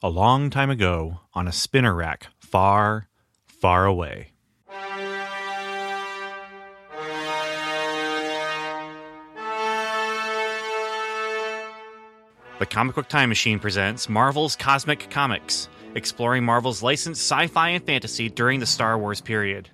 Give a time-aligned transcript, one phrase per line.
[0.00, 3.08] A long time ago, on a spinner rack, far,
[3.48, 4.30] far away.
[12.60, 17.84] The Comic Book Time Machine presents Marvel's Cosmic Comics, exploring Marvel's licensed sci fi and
[17.84, 19.68] fantasy during the Star Wars period.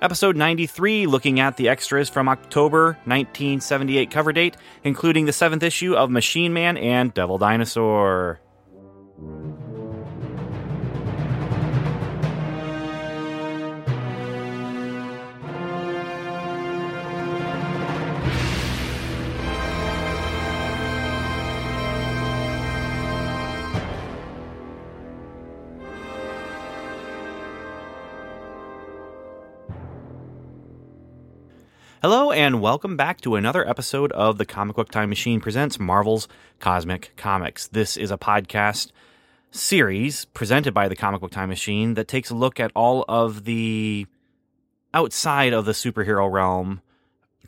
[0.00, 5.94] Episode 93, looking at the extras from October 1978 cover date, including the seventh issue
[5.94, 8.38] of Machine Man and Devil Dinosaur.
[32.00, 36.28] Hello, and welcome back to another episode of the Comic Book Time Machine presents Marvel's
[36.60, 37.66] Cosmic Comics.
[37.66, 38.92] This is a podcast
[39.50, 43.46] series presented by the Comic Book Time Machine that takes a look at all of
[43.46, 44.06] the
[44.94, 46.82] outside of the superhero realm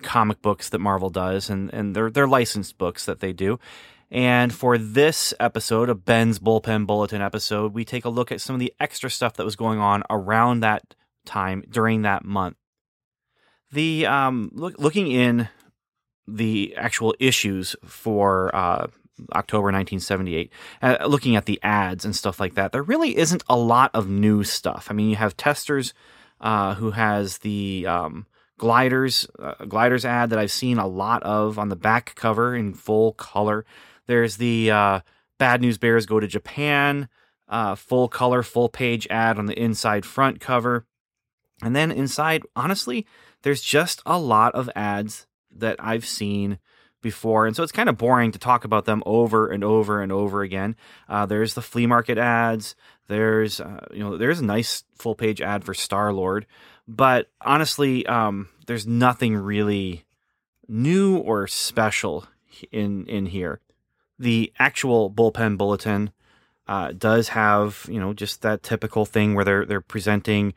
[0.03, 3.61] comic books that Marvel does, and, and they're, they're licensed books that they do.
[4.11, 8.55] And for this episode, a Ben's Bullpen Bulletin episode, we take a look at some
[8.55, 12.57] of the extra stuff that was going on around that time during that month
[13.73, 15.49] the um, look, looking in
[16.27, 18.87] the actual issues for uh,
[19.35, 23.57] October 1978, uh, looking at the ads and stuff like that, there really isn't a
[23.57, 24.89] lot of new stuff.
[24.91, 25.95] I mean, you have testers
[26.41, 28.27] uh, who has the um,
[28.59, 32.75] gliders uh, gliders ad that I've seen a lot of on the back cover in
[32.75, 33.65] full color.
[34.07, 35.01] There's the uh,
[35.39, 37.09] Bad News Bears go to Japan
[37.51, 40.87] uh, full color, full page ad on the inside front cover.
[41.63, 43.07] And then inside, honestly,
[43.43, 46.59] there's just a lot of ads that I've seen
[47.03, 47.47] before.
[47.47, 50.43] And so it's kind of boring to talk about them over and over and over
[50.43, 50.77] again.
[51.09, 52.75] Uh, there's the flea market ads.
[53.09, 56.47] There's, uh, you know, there's a nice full page ad for Star Lord.
[56.87, 60.05] But honestly, um, there's nothing really
[60.69, 62.27] new or special
[62.71, 63.61] in, in here.
[64.19, 66.11] The actual bullpen bulletin
[66.69, 70.53] uh, does have, you know, just that typical thing where they're, they're presenting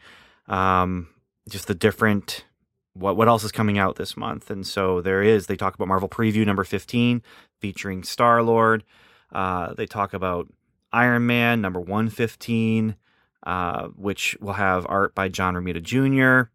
[0.47, 1.07] um,
[1.49, 2.45] just the different
[2.93, 4.49] what what else is coming out this month?
[4.49, 5.47] And so there is.
[5.47, 7.21] They talk about Marvel Preview number fifteen,
[7.59, 8.83] featuring Star Lord.
[9.31, 10.47] Uh, they talk about
[10.91, 12.95] Iron Man number one fifteen,
[13.45, 16.49] uh, which will have art by John Romita Jr.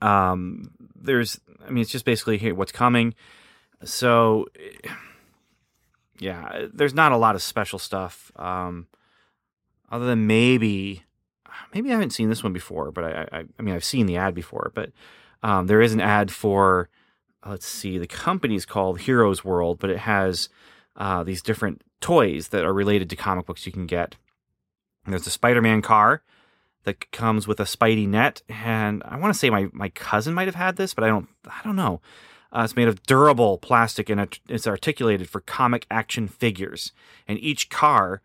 [0.00, 3.14] Um, there's, I mean, it's just basically here what's coming.
[3.82, 4.46] So,
[6.18, 8.30] yeah, there's not a lot of special stuff.
[8.36, 8.86] Um,
[9.90, 11.02] other than maybe,
[11.74, 14.16] maybe I haven't seen this one before, but I, I, I mean, I've seen the
[14.16, 14.90] ad before, but
[15.42, 16.88] um, there is an ad for,
[17.46, 20.48] let's see, the company's called Heroes World, but it has
[20.96, 24.16] uh, these different toys that are related to comic books you can get.
[25.04, 26.22] And there's a Spider Man car
[26.84, 30.48] that comes with a Spidey net, and I want to say my, my cousin might
[30.48, 32.00] have had this, but I don't I don't know.
[32.52, 36.92] Uh, it's made of durable plastic and it's articulated for comic action figures.
[37.28, 38.22] And each car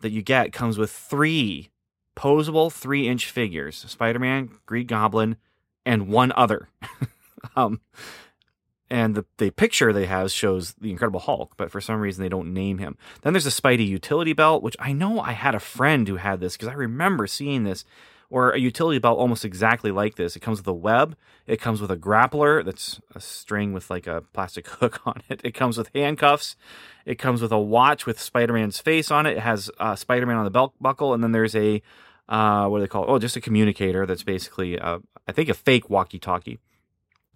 [0.00, 1.70] that you get comes with three
[2.18, 5.36] posable three inch figures Spider Man, Green Goblin,
[5.86, 6.68] and one other.
[7.56, 7.80] um,
[8.90, 12.28] and the, the picture they have shows the Incredible Hulk, but for some reason they
[12.28, 12.96] don't name him.
[13.22, 16.40] Then there's a Spidey utility belt, which I know I had a friend who had
[16.40, 17.84] this because I remember seeing this,
[18.30, 20.36] or a utility belt almost exactly like this.
[20.36, 24.06] It comes with a web, it comes with a grappler that's a string with like
[24.06, 25.40] a plastic hook on it.
[25.44, 26.56] It comes with handcuffs,
[27.06, 29.36] it comes with a watch with Spider Man's face on it.
[29.36, 31.82] It has uh, Spider Man on the belt buckle, and then there's a
[32.28, 33.08] uh, what do they call it?
[33.08, 36.58] Oh, just a communicator that's basically, a, I think, a fake walkie talkie.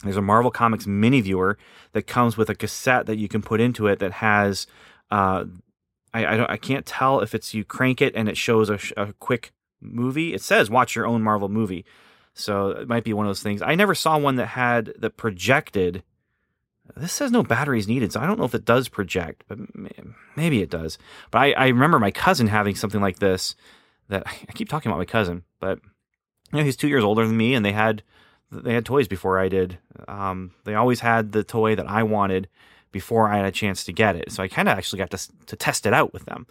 [0.03, 1.57] There's a Marvel Comics mini viewer
[1.93, 4.67] that comes with a cassette that you can put into it that has,
[5.11, 5.45] uh,
[6.13, 8.79] I, I, don't, I can't tell if it's you crank it and it shows a,
[8.97, 10.35] a quick movie.
[10.35, 11.85] It says watch your own Marvel movie.
[12.35, 13.63] So it might be one of those things.
[13.63, 16.03] I never saw one that had that projected.
[16.97, 19.59] This says no batteries needed, so I don't know if it does project, but
[20.37, 20.99] maybe it does.
[21.31, 23.55] But I, I remember my cousin having something like this
[24.13, 25.81] that I keep talking about my cousin, but
[26.53, 28.03] you know he's two years older than me, and they had
[28.51, 29.79] they had toys before I did.
[30.07, 32.49] Um, they always had the toy that I wanted
[32.93, 35.47] before I had a chance to get it, so I kind of actually got to
[35.47, 36.47] to test it out with them.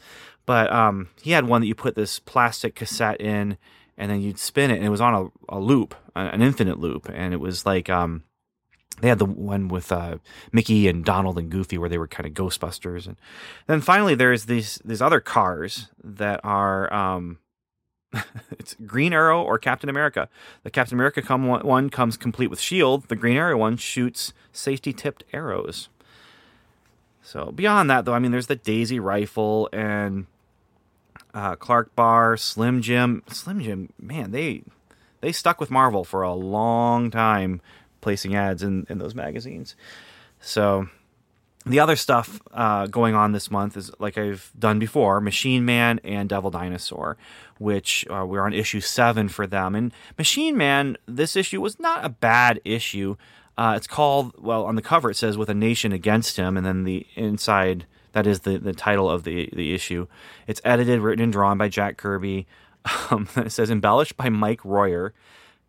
[0.45, 3.57] But um, he had one that you put this plastic cassette in,
[3.97, 7.09] and then you'd spin it, and it was on a, a loop, an infinite loop,
[7.13, 8.23] and it was like um,
[9.01, 10.17] they had the one with uh,
[10.51, 13.17] Mickey and Donald and Goofy where they were kind of Ghostbusters, and
[13.67, 17.39] then finally there's these these other cars that are um,
[18.51, 20.29] it's Green Arrow or Captain America.
[20.63, 23.07] The Captain America come one comes complete with shield.
[23.07, 25.89] The Green Arrow one shoots safety tipped arrows.
[27.21, 30.25] So beyond that, though, I mean, there's the Daisy rifle and
[31.33, 33.23] uh, Clark Bar, Slim Jim.
[33.29, 34.63] Slim Jim, man, they
[35.21, 37.61] they stuck with Marvel for a long time,
[38.01, 39.75] placing ads in in those magazines.
[40.39, 40.89] So
[41.65, 45.99] the other stuff uh, going on this month is like I've done before Machine Man
[46.03, 47.17] and Devil Dinosaur,
[47.59, 49.75] which uh, we're on issue seven for them.
[49.75, 53.15] And Machine Man, this issue was not a bad issue.
[53.57, 56.65] Uh, it's called, well, on the cover it says With a Nation Against Him, and
[56.65, 60.07] then the inside, that is the, the title of the, the issue.
[60.47, 62.47] It's edited, written, and drawn by Jack Kirby.
[63.11, 65.13] Um, it says embellished by Mike Royer,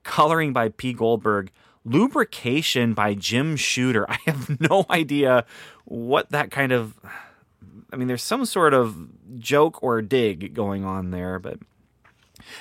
[0.02, 0.94] coloring by P.
[0.94, 1.50] Goldberg
[1.84, 4.06] lubrication by Jim Shooter.
[4.10, 5.44] I have no idea
[5.84, 6.94] what that kind of.
[7.92, 8.96] I mean, there's some sort of
[9.38, 11.58] joke or dig going on there, but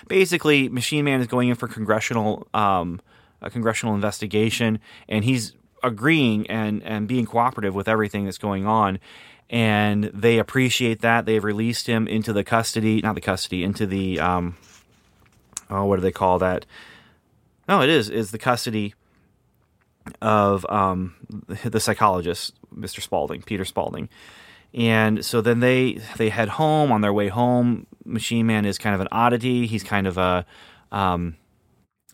[0.07, 3.01] basically, Machine Man is going in for congressional um,
[3.41, 5.53] a congressional investigation, and he's
[5.83, 8.99] agreeing and and being cooperative with everything that's going on.
[9.49, 11.25] And they appreciate that.
[11.25, 14.55] They've released him into the custody, not the custody, into the um,
[15.69, 16.65] oh, what do they call that?
[17.67, 18.95] No, it is is the custody
[20.21, 21.15] of um,
[21.63, 23.01] the psychologist, Mr.
[23.01, 24.09] Spaulding, Peter Spaulding.
[24.73, 26.91] And so then they they head home.
[26.91, 29.67] On their way home, Machine Man is kind of an oddity.
[29.67, 30.45] He's kind of a
[30.91, 31.35] um,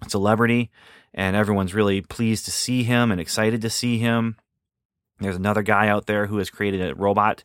[0.07, 0.72] celebrity,
[1.13, 4.38] and everyone's really pleased to see him and excited to see him.
[5.19, 7.44] There's another guy out there who has created a robot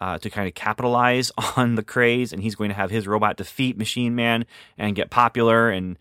[0.00, 3.36] uh, to kind of capitalize on the craze, and he's going to have his robot
[3.36, 4.46] defeat Machine Man
[4.78, 5.68] and get popular.
[5.68, 5.98] And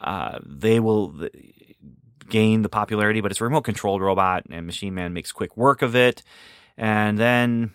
[0.00, 1.28] uh, they will
[2.28, 5.82] gain the popularity, but it's a remote controlled robot, and Machine Man makes quick work
[5.82, 6.22] of it.
[6.76, 7.72] And then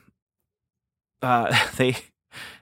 [1.21, 1.95] uh, they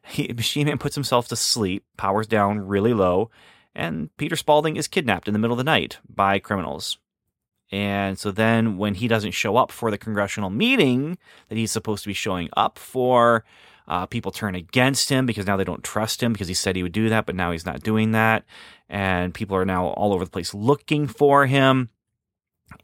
[0.08, 3.30] he, Machine Man puts himself to sleep, powers down really low,
[3.76, 6.98] and Peter Spaulding is kidnapped in the middle of the night by criminals.
[7.72, 11.20] And so then, when he doesn't show up for the congressional meeting
[11.50, 13.44] that he's supposed to be showing up for,
[13.90, 16.84] uh, people turn against him because now they don't trust him because he said he
[16.84, 18.46] would do that, but now he's not doing that.
[18.88, 21.90] And people are now all over the place looking for him.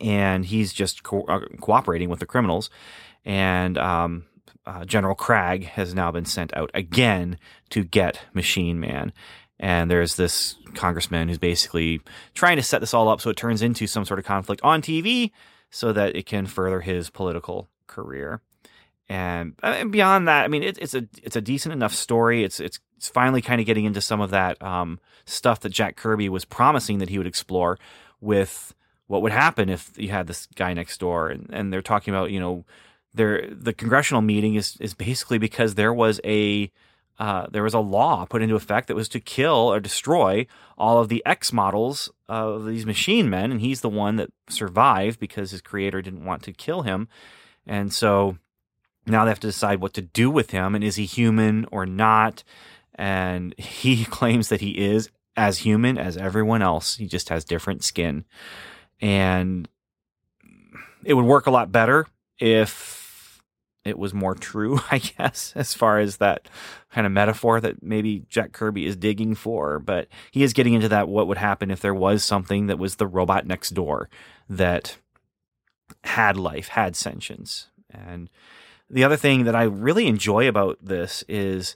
[0.01, 2.71] And he's just co- uh, cooperating with the criminals.
[3.23, 4.25] And um,
[4.65, 7.37] uh, General Kragg has now been sent out again
[7.69, 9.13] to get Machine Man.
[9.59, 12.01] And there's this congressman who's basically
[12.33, 14.81] trying to set this all up so it turns into some sort of conflict on
[14.81, 15.31] TV
[15.69, 18.41] so that it can further his political career.
[19.07, 22.43] And, uh, and beyond that, I mean, it, it's a it's a decent enough story.
[22.43, 25.95] It's it's it's finally kind of getting into some of that um, stuff that Jack
[25.95, 27.77] Kirby was promising that he would explore
[28.19, 28.73] with
[29.07, 32.31] what would happen if you had this guy next door, and, and they're talking about
[32.31, 32.65] you know
[33.13, 36.71] there the congressional meeting is is basically because there was a
[37.19, 40.45] uh, there was a law put into effect that was to kill or destroy
[40.77, 45.19] all of the X models of these machine men, and he's the one that survived
[45.19, 47.07] because his creator didn't want to kill him,
[47.67, 48.37] and so
[49.05, 51.85] now they have to decide what to do with him and is he human or
[51.85, 52.43] not?
[52.95, 56.97] And he claims that he is as human as everyone else.
[56.97, 58.25] He just has different skin.
[59.01, 59.67] And
[61.03, 62.07] it would work a lot better
[62.39, 63.41] if
[63.83, 66.49] it was more true i guess as far as that
[66.95, 69.79] kind of metaphor that maybe jack kirby is digging for.
[69.79, 72.95] But he is getting into that what would happen if there was something that was
[72.95, 74.09] the robot next door
[74.49, 74.97] that
[76.05, 77.67] had life had sentience.
[77.91, 78.29] And
[78.89, 81.75] the other thing that I really enjoy about this is,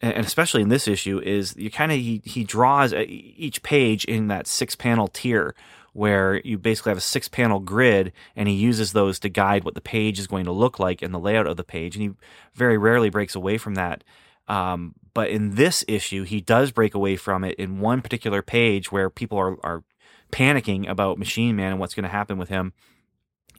[0.00, 4.28] and especially in this issue, is you kind of he, he draws each page in
[4.28, 5.54] that six panel tier
[5.92, 9.74] where you basically have a six panel grid and he uses those to guide what
[9.74, 11.96] the page is going to look like and the layout of the page.
[11.96, 12.10] And he
[12.54, 14.02] very rarely breaks away from that.
[14.48, 18.90] Um, but in this issue, he does break away from it in one particular page
[18.90, 19.84] where people are, are
[20.32, 22.72] panicking about Machine Man and what's going to happen with him.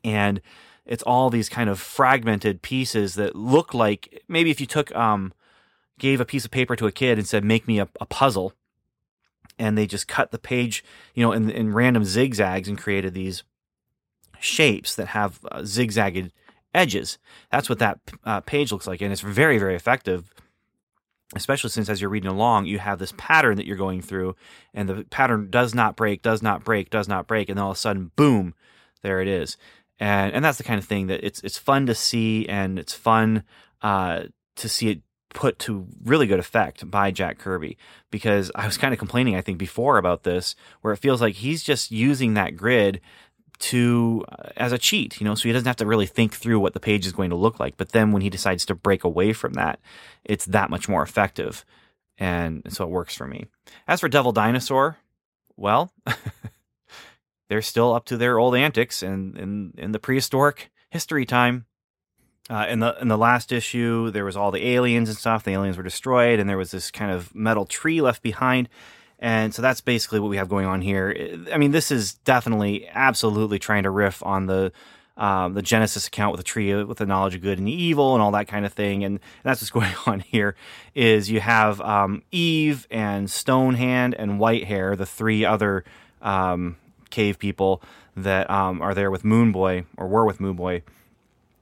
[0.04, 0.42] And
[0.86, 5.34] it's all these kind of fragmented pieces that look like maybe if you took um
[6.00, 8.54] gave a piece of paper to a kid and said make me a, a puzzle
[9.60, 13.44] and they just cut the page you know in, in random zigzags and created these
[14.40, 16.32] shapes that have uh, zigzagged
[16.74, 17.18] edges.
[17.52, 20.34] That's what that uh, page looks like and it's very very effective
[21.36, 24.36] especially since as you're reading along you have this pattern that you're going through
[24.74, 27.72] and the pattern does not break does not break does not break and then all
[27.72, 28.54] of a sudden boom
[29.02, 29.58] there it is
[30.00, 32.93] and and that's the kind of thing that it's it's fun to see and it's
[32.93, 33.43] fun
[33.81, 34.23] uh,
[34.55, 35.01] to see it
[35.33, 37.77] put to really good effect by Jack Kirby.
[38.12, 41.35] Because I was kind of complaining I think before about this where it feels like
[41.35, 43.01] he's just using that grid
[43.59, 46.59] to uh, as a cheat you know so he doesn't have to really think through
[46.59, 47.77] what the page is going to look like.
[47.77, 49.79] But then when he decides to break away from that
[50.23, 51.65] it's that much more effective.
[52.17, 53.47] And so it works for me.
[53.88, 54.97] As for Devil Dinosaur,
[55.57, 55.91] well,
[57.53, 61.67] they're still up to their old antics and in, in the prehistoric history time.
[62.50, 65.43] Uh, in the in the last issue, there was all the aliens and stuff.
[65.43, 68.69] The aliens were destroyed, and there was this kind of metal tree left behind.
[69.19, 71.15] And so that's basically what we have going on here.
[71.53, 74.72] I mean, this is definitely, absolutely trying to riff on the
[75.15, 78.24] um, the Genesis account with the tree with the knowledge of good and evil and
[78.24, 79.03] all that kind of thing.
[79.03, 80.55] And, and that's what's going on here.
[80.95, 85.86] Is you have um, Eve and Stonehand and Whitehair, the three other
[86.19, 86.77] um,
[87.13, 87.82] cave people
[88.17, 90.82] that um, are there with Moon Boy or were with Moon Boy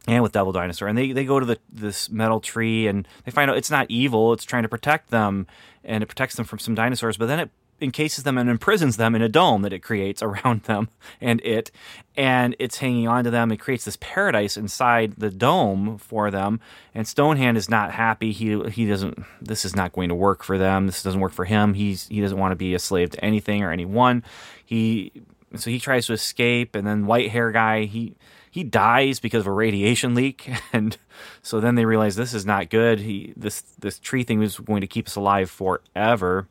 [0.08, 3.32] and with Devil Dinosaur, and they they go to the this metal tree and they
[3.32, 5.46] find out it's not evil; it's trying to protect them,
[5.84, 7.18] and it protects them from some dinosaurs.
[7.18, 7.50] But then it
[7.82, 10.88] encases them and imprisons them in a dome that it creates around them
[11.20, 11.72] and it,
[12.16, 13.52] and it's hanging on to them.
[13.52, 16.60] It creates this paradise inside the dome for them.
[16.94, 18.32] And Stonehand is not happy.
[18.32, 19.24] He he doesn't.
[19.42, 20.86] This is not going to work for them.
[20.86, 21.74] This doesn't work for him.
[21.74, 24.24] He's he doesn't want to be a slave to anything or anyone.
[24.66, 25.12] He
[25.56, 28.16] so he tries to escape, and then white hair guy he
[28.50, 30.98] he dies because of a radiation leak, and
[31.42, 33.00] so then they realize this is not good.
[33.00, 36.48] He this this tree thing was going to keep us alive forever.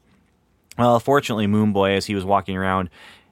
[0.78, 2.88] Well, fortunately, Moon Boy, as he was walking around,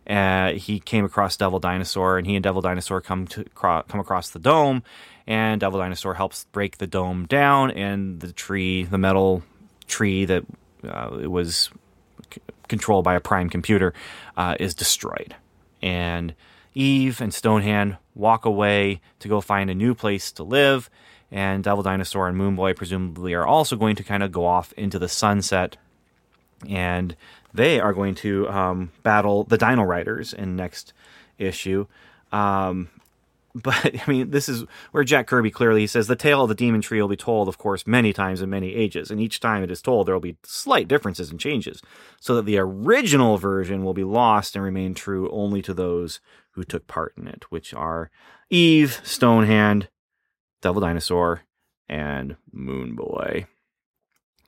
[0.09, 4.31] uh, he came across Devil Dinosaur, and he and Devil Dinosaur come to come across
[4.31, 4.83] the dome,
[5.27, 9.43] and Devil Dinosaur helps break the dome down, and the tree, the metal
[9.87, 10.45] tree that
[10.85, 11.71] uh, it was
[12.33, 13.93] c- controlled by a prime computer,
[14.37, 15.37] uh, is destroyed,
[15.83, 16.35] and
[16.75, 20.91] Eve and Stonehand walk away to go find a new place to live,
[21.31, 24.99] and Devil Dinosaur and Moonboy presumably are also going to kind of go off into
[24.99, 25.77] the sunset,
[26.69, 27.17] and
[27.53, 30.93] they are going to um, battle the Dino Riders in next
[31.39, 31.87] issue.
[32.33, 32.89] Um,
[33.63, 36.81] but I mean, this is where Jack Kirby clearly says the tale of the demon
[36.81, 39.71] tree will be told, of course, many times in many ages, and each time it
[39.71, 41.83] is told, there will be slight differences and changes,
[42.21, 46.21] so that the original version will be lost and remain true only to those
[46.53, 48.11] who took part in it, which are
[48.51, 49.89] Eve, Stonehand,
[50.63, 51.43] Devil Dinosaur,
[51.89, 53.47] and Moon Boy.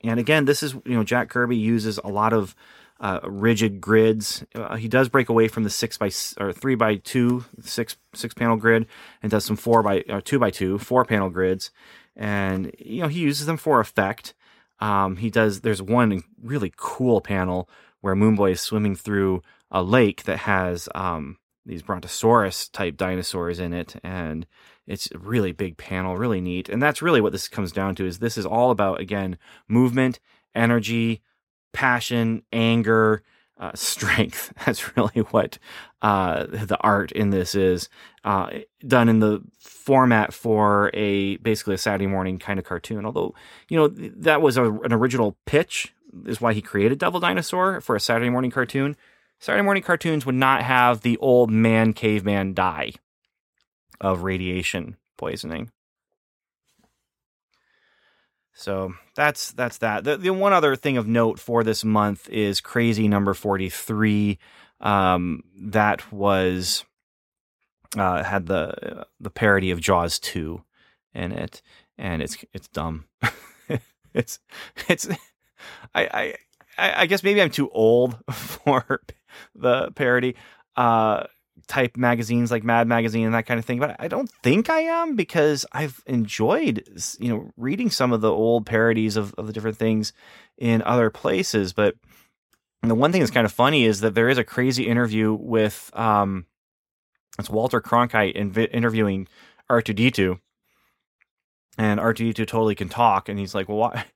[0.02, 2.54] And again, this is you know Jack Kirby uses a lot of
[3.00, 4.44] uh, rigid grids.
[4.54, 8.34] Uh, he does break away from the six by or three by two six six
[8.34, 8.86] panel grid
[9.22, 11.70] and does some four by or two by two four panel grids,
[12.14, 14.34] and you know he uses them for effect.
[14.80, 15.62] Um, he does.
[15.62, 17.68] There's one really cool panel
[18.02, 23.72] where Moonboy is swimming through a lake that has um, these Brontosaurus type dinosaurs in
[23.72, 24.46] it, and
[24.86, 26.68] it's a really big panel, really neat.
[26.68, 28.06] And that's really what this comes down to.
[28.06, 29.38] Is this is all about again
[29.68, 30.20] movement,
[30.54, 31.22] energy,
[31.72, 33.22] passion, anger,
[33.58, 34.52] uh, strength.
[34.64, 35.58] That's really what
[36.02, 37.88] uh, the art in this is
[38.24, 38.50] uh,
[38.86, 43.04] done in the format for a basically a Saturday morning kind of cartoon.
[43.04, 43.34] Although
[43.68, 45.94] you know that was a, an original pitch,
[46.26, 48.96] is why he created Devil Dinosaur for a Saturday morning cartoon.
[49.38, 52.92] Saturday morning cartoons would not have the old man caveman die
[54.00, 55.70] of radiation poisoning.
[58.54, 60.04] So that's that's that.
[60.04, 64.38] The, the one other thing of note for this month is Crazy Number Forty Three.
[64.80, 66.84] Um, that was
[67.96, 70.62] uh, had the the parody of Jaws two
[71.14, 71.62] in it,
[71.98, 73.06] and it's it's dumb.
[74.14, 74.38] it's
[74.88, 75.08] it's
[75.94, 76.34] I
[76.76, 79.02] I I guess maybe I'm too old for
[79.54, 80.36] the parody.
[80.76, 81.24] Uh,
[81.70, 84.80] type magazines like Mad Magazine and that kind of thing, but I don't think I
[84.80, 86.84] am because I've enjoyed
[87.20, 90.12] you know reading some of the old parodies of, of the different things
[90.58, 91.72] in other places.
[91.72, 91.94] But
[92.82, 95.92] the one thing that's kind of funny is that there is a crazy interview with
[95.94, 96.46] um,
[97.38, 99.28] it's Walter Cronkite inv- interviewing
[99.70, 100.40] R2D2,
[101.78, 104.06] and R2D2 totally can talk, and he's like, "Well, why?"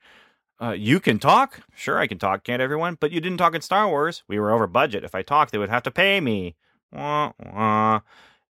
[0.63, 1.61] Uh, you can talk?
[1.75, 2.45] Sure, I can talk.
[2.45, 2.97] Can't everyone?
[2.99, 4.23] But you didn't talk in Star Wars.
[4.29, 5.03] We were over budget.
[5.03, 6.55] If I talked, they would have to pay me
[6.95, 8.01] wah, wah.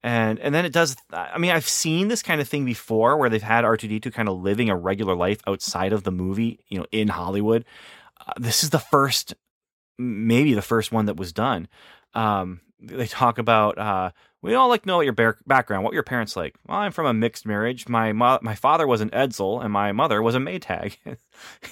[0.02, 0.96] and and then it does.
[1.12, 4.00] I mean, I've seen this kind of thing before where they've had R two D
[4.00, 7.64] two kind of living a regular life outside of the movie, you know, in Hollywood.
[8.26, 9.34] Uh, this is the first,
[9.98, 11.68] maybe the first one that was done.
[12.14, 14.10] Um, they talk about uh,
[14.42, 16.54] we all like know what your bar- background, what your parents like.
[16.66, 17.88] Well, I'm from a mixed marriage.
[17.88, 20.96] My mo- my father was an Edsel and my mother was a Maytag.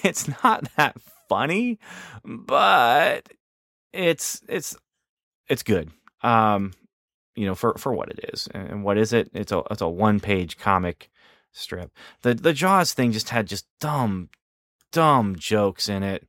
[0.03, 0.95] it's not that
[1.27, 1.79] funny,
[2.23, 3.27] but
[3.91, 4.77] it's it's
[5.47, 6.73] it's good um,
[7.35, 8.47] you know, for for what it is.
[8.53, 9.29] And what is it?
[9.33, 11.09] It's a it's a one page comic
[11.51, 11.91] strip.
[12.21, 14.29] The the Jaws thing just had just dumb,
[14.91, 16.27] dumb jokes in it.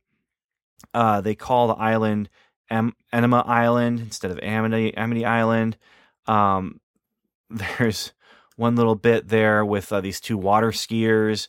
[0.93, 2.29] Uh, they call the island
[2.69, 5.77] em- Enema Island instead of Amity Amity Island.
[6.27, 6.79] Um,
[7.49, 8.13] there's
[8.55, 11.47] one little bit there with uh, these two water skiers,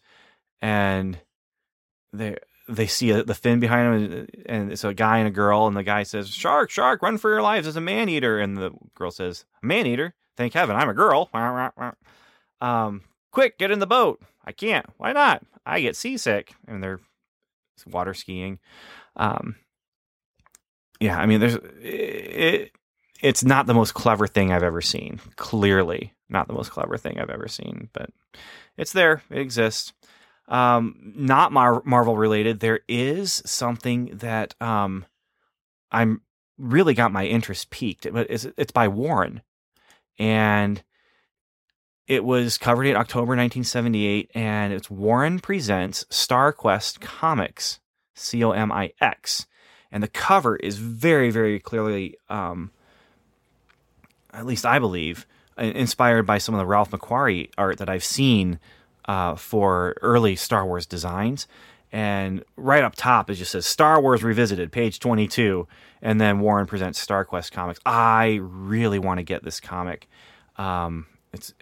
[0.61, 1.19] and
[2.13, 2.37] they
[2.69, 5.77] they see a, the fin behind and, and it's a guy and a girl, and
[5.77, 7.67] the guy says, "Shark, shark, run for your lives!
[7.67, 10.15] It's a man eater!" And the girl says, "Man eater?
[10.37, 11.29] Thank heaven, I'm a girl."
[12.61, 13.03] Um,
[13.33, 14.23] quick, get in the boat.
[14.45, 14.87] I can't.
[14.97, 15.43] Why not?
[15.67, 17.01] I get seasick, and they're
[17.87, 18.59] water skiing.
[19.17, 19.57] Um,
[21.01, 22.73] yeah, I mean, there's it.
[23.21, 25.21] It's not the most clever thing I've ever seen.
[25.37, 28.11] Clearly, not the most clever thing I've ever seen, but
[28.77, 29.23] it's there.
[29.31, 29.93] It exists.
[30.53, 32.61] Um, not Mar- Marvel related.
[32.61, 35.07] There is something that um,
[35.91, 36.21] I'm
[36.59, 39.41] really got my interest peaked, but it's, it's by Warren,
[40.19, 40.83] and
[42.07, 47.81] it was covered in October 1978, and it's Warren presents Star Quest Comics,
[48.15, 49.47] C O M I X,
[49.91, 52.73] and the cover is very, very clearly, um,
[54.35, 58.61] at least I believe, inspired by some of the Ralph McQuarrie art that I've seen
[59.07, 61.47] uh, for early Star Wars designs.
[61.93, 65.69] And right up top, it just says Star Wars Revisited, page 22.
[66.01, 67.79] And then Warren presents Star Quest comics.
[67.85, 70.09] I really want to get this comic.
[70.57, 71.53] Um, it's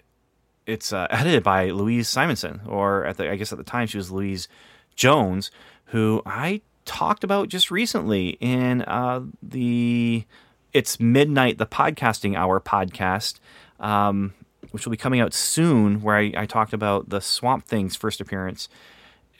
[0.65, 3.97] it's uh, edited by Louise Simonson, or at the, I guess at the time she
[3.97, 4.47] was Louise
[4.95, 5.51] Jones,
[5.85, 10.25] who I talked about just recently in uh, the
[10.73, 13.39] It's Midnight, the Podcasting Hour podcast.
[13.79, 14.33] Um,
[14.71, 18.19] which will be coming out soon, where I, I talked about the Swamp Thing's first
[18.19, 18.69] appearance,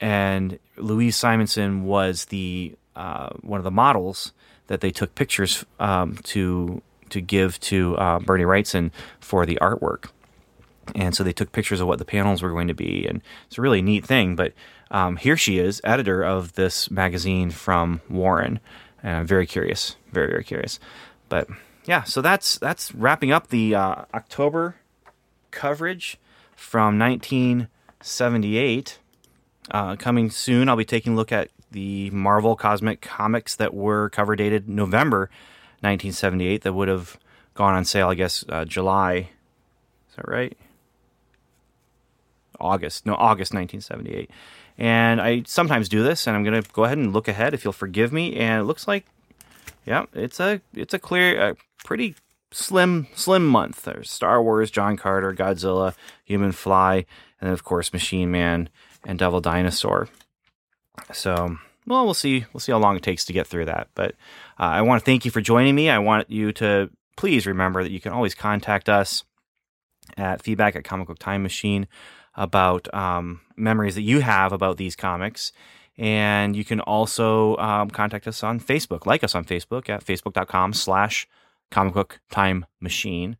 [0.00, 4.32] and Louise Simonson was the uh, one of the models
[4.66, 10.10] that they took pictures um, to to give to uh, Bernie Wrightson for the artwork.
[10.94, 13.58] And so they took pictures of what the panels were going to be, and it's
[13.58, 14.34] a really neat thing.
[14.34, 14.52] But
[14.90, 18.60] um, here she is, editor of this magazine from Warren,
[19.02, 20.80] and I'm very curious, very very curious.
[21.28, 21.48] But
[21.84, 24.76] yeah, so that's that's wrapping up the uh, October
[25.52, 26.18] coverage
[26.56, 28.98] from 1978.
[29.70, 34.10] Uh, coming soon, I'll be taking a look at the Marvel Cosmic Comics that were
[34.10, 35.30] cover dated November
[35.80, 37.18] 1978 that would have
[37.54, 39.30] gone on sale, I guess, uh, July.
[40.10, 40.56] Is that right?
[42.60, 43.06] August.
[43.06, 44.30] No, August 1978.
[44.78, 47.64] And I sometimes do this, and I'm going to go ahead and look ahead if
[47.64, 48.36] you'll forgive me.
[48.36, 49.04] And it looks like,
[49.84, 52.14] yeah, it's a it's a clear, a pretty
[52.52, 53.82] slim slim month.
[53.82, 56.96] There's Star Wars, John Carter, Godzilla, Human Fly,
[57.40, 58.68] and then of course Machine Man
[59.04, 60.08] and Devil Dinosaur.
[61.12, 62.44] So, well, we'll see.
[62.52, 63.88] We'll see how long it takes to get through that.
[63.94, 64.12] But
[64.60, 65.90] uh, I want to thank you for joining me.
[65.90, 69.24] I want you to please remember that you can always contact us
[70.16, 71.86] at feedback at Comic Book Time Machine
[72.34, 75.52] about um, memories that you have about these comics.
[75.98, 79.04] And you can also um, contact us on Facebook.
[79.04, 81.28] Like us on Facebook at facebook.com slash
[81.72, 83.36] Comic Book Time Machine.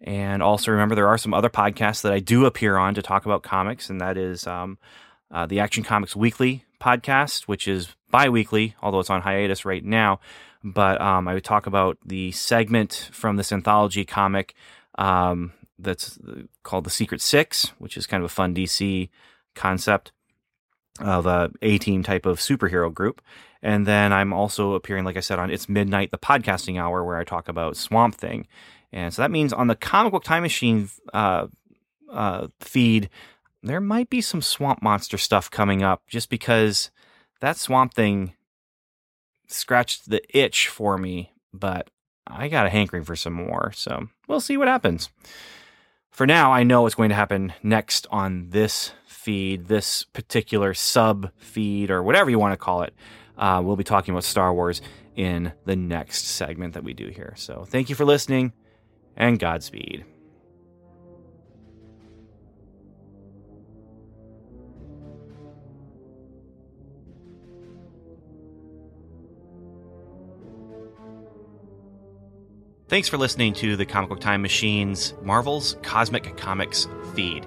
[0.00, 3.24] And also remember, there are some other podcasts that I do appear on to talk
[3.24, 4.78] about comics, and that is um,
[5.30, 9.84] uh, the Action Comics Weekly podcast, which is bi weekly, although it's on hiatus right
[9.84, 10.20] now.
[10.64, 14.54] But um, I would talk about the segment from this anthology comic
[14.96, 16.18] um, that's
[16.62, 19.08] called The Secret Six, which is kind of a fun DC
[19.54, 20.12] concept
[21.02, 23.20] of a A team type of superhero group.
[23.62, 27.16] And then I'm also appearing, like I said, on It's Midnight, the podcasting hour, where
[27.16, 28.46] I talk about Swamp Thing.
[28.92, 31.46] And so that means on the Comic Book Time Machine uh,
[32.10, 33.08] uh, feed,
[33.62, 36.90] there might be some Swamp Monster stuff coming up just because
[37.40, 38.34] that Swamp Thing
[39.46, 41.88] scratched the itch for me, but
[42.26, 43.72] I got a hankering for some more.
[43.74, 45.08] So we'll see what happens.
[46.10, 51.30] For now, I know what's going to happen next on this feed, this particular sub
[51.36, 52.94] feed, or whatever you want to call it.
[53.38, 54.82] Uh, we'll be talking about Star Wars
[55.16, 57.34] in the next segment that we do here.
[57.36, 58.52] So thank you for listening
[59.16, 60.04] and Godspeed.
[72.88, 77.46] Thanks for listening to the Comic Book Time Machine's Marvel's Cosmic Comics feed.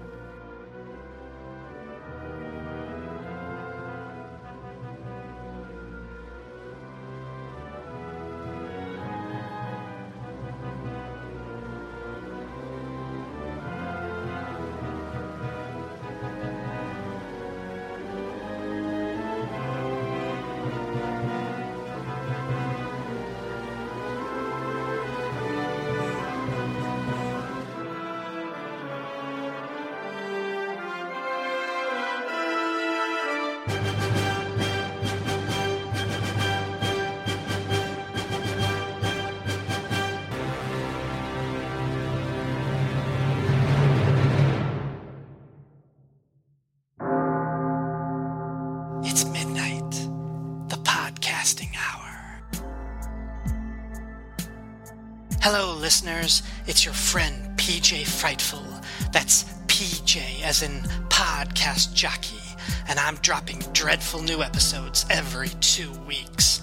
[55.43, 56.43] Hello, listeners.
[56.67, 58.63] It's your friend PJ Frightful.
[59.11, 62.43] That's PJ as in podcast jockey,
[62.87, 66.61] and I'm dropping dreadful new episodes every two weeks.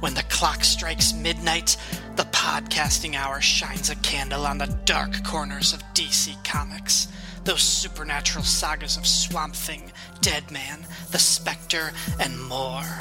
[0.00, 1.76] When the clock strikes midnight,
[2.16, 7.06] the podcasting hour shines a candle on the dark corners of DC Comics.
[7.44, 10.80] Those supernatural sagas of Swamp Thing, Deadman,
[11.12, 12.98] The Spectre, and more.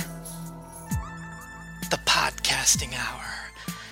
[1.90, 3.37] The Podcasting Hour.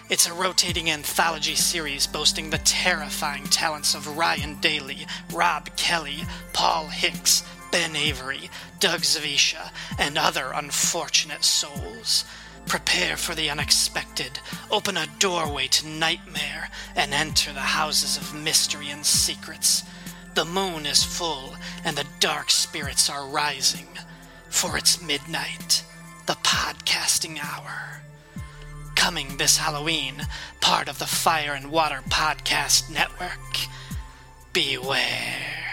[0.07, 6.89] It's a rotating anthology series boasting the terrifying talents of Ryan Daly, Rob Kelly, Paul
[6.89, 7.41] Hicks,
[7.71, 12.23] Ben Avery, Doug Zawisza, and other unfortunate souls.
[12.67, 14.39] Prepare for the unexpected,
[14.69, 19.83] open a doorway to nightmare, and enter the houses of mystery and secrets.
[20.35, 23.87] The moon is full, and the dark spirits are rising.
[24.49, 25.83] For it's midnight,
[26.27, 28.01] the podcasting hour.
[29.05, 30.25] Coming this Halloween,
[30.61, 33.67] part of the Fire and Water Podcast Network.
[34.51, 35.64] Beware.